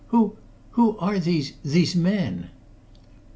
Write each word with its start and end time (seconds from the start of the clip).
"Who 0.07 0.35
who 0.71 0.97
are 0.97 1.19
these 1.19 1.53
these 1.63 1.95
men?" 1.95 2.49